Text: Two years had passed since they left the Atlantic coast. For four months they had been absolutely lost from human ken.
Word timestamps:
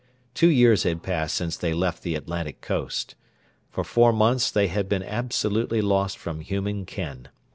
Two 0.33 0.49
years 0.49 0.81
had 0.81 1.03
passed 1.03 1.35
since 1.35 1.55
they 1.55 1.75
left 1.75 2.01
the 2.01 2.15
Atlantic 2.15 2.59
coast. 2.59 3.13
For 3.69 3.83
four 3.83 4.11
months 4.11 4.49
they 4.49 4.65
had 4.67 4.89
been 4.89 5.03
absolutely 5.03 5.79
lost 5.79 6.17
from 6.17 6.39
human 6.39 6.87
ken. 6.87 7.27